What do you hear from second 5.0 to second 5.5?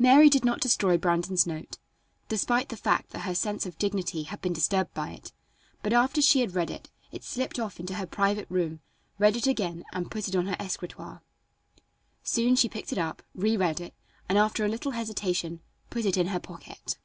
it,